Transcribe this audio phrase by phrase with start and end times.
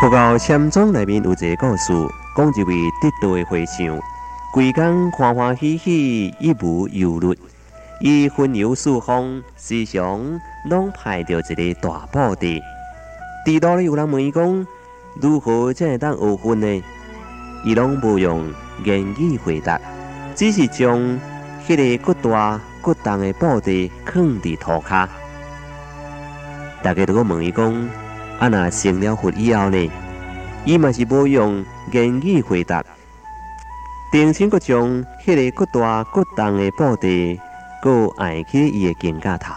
[0.00, 1.92] 佛教禅宗内面有一个故事，
[2.36, 4.00] 讲一位得道的和尚，
[4.52, 7.36] 规工欢欢喜喜，一无忧虑。
[8.00, 12.62] 伊云游四方，时常拢派着一个大宝地。
[13.44, 14.64] 地道里有人问伊讲，
[15.20, 16.82] 如何才会当学分呢？
[17.64, 18.54] 伊拢无用
[18.84, 19.80] 言语回答，
[20.36, 20.96] 只是将
[21.66, 25.08] 迄个骨大骨重的宝地放伫涂骹。
[26.84, 28.07] 大家如果问伊讲。
[28.38, 28.48] 啊！
[28.48, 29.90] 若成了佛以后呢，
[30.64, 32.84] 伊嘛是无用言语回答，
[34.12, 37.40] 定心阁将迄个骨大骨重的宝地，
[37.82, 39.54] 阁按去伊的肩胛头。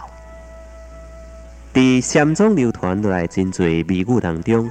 [1.72, 4.70] 伫禅宗流传落来真侪秘语当中，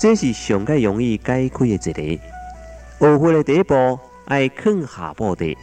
[0.00, 2.22] 这是上界容易解开的一个。
[3.00, 5.58] 学佛的第一步，爱放下宝地，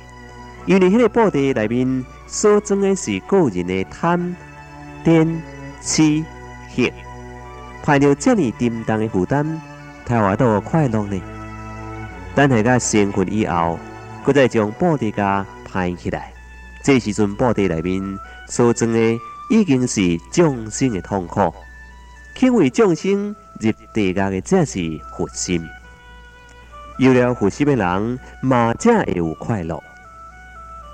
[0.65, 4.35] 因为迄个宝地内面所装的是个人的贪、
[5.03, 5.37] 嗔、
[5.81, 6.23] 痴、
[6.75, 7.04] 恨。
[7.85, 9.45] 排着这么沉重的负担，
[10.07, 11.21] 才活到快乐呢。
[12.33, 13.77] 等下个成佛以后，
[14.33, 16.33] 再将布地家排起来，
[16.83, 18.99] 这时阵布地内面所装的
[19.51, 21.53] 已经是众生的痛苦。
[22.41, 24.79] 因为众生入地家的，这是
[25.15, 25.63] 佛心。
[26.97, 29.79] 有了佛心的人，马正会有快乐。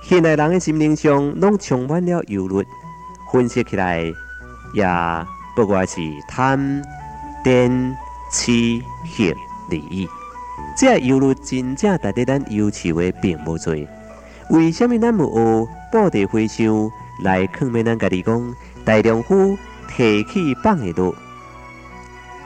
[0.04, 2.66] 现代人的心灵上，拢充满了忧虑，
[3.32, 4.14] 分析起来
[4.74, 4.86] 也。
[5.56, 6.82] 不管是贪、
[7.44, 7.94] 嗔、
[8.32, 8.82] 痴、
[9.16, 9.36] 恨、
[9.70, 10.08] 利益，
[10.78, 13.76] 这犹如真正值得咱忧愁的并不多。
[14.50, 16.66] 为什么咱无学报地回想
[17.24, 19.58] 来劝勉咱家己讲，大丈夫
[19.88, 21.14] 提起放下路，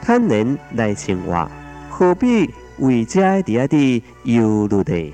[0.01, 1.49] 坦然来生活，
[1.89, 2.49] 何必
[2.79, 5.13] 为这伫遐啲忧虑的？